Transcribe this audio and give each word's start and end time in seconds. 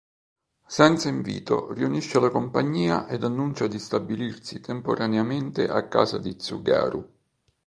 Senza 0.65 1.09
invito, 1.09 1.71
riunisce 1.73 2.19
la 2.19 2.31
compagnia 2.31 3.07
ed 3.07 3.23
annuncia 3.23 3.67
di 3.67 3.77
stabilirsi 3.77 4.59
temporaneamente 4.59 5.69
a 5.69 5.87
casa 5.87 6.17
di 6.17 6.35
Tsugaru. 6.37 7.07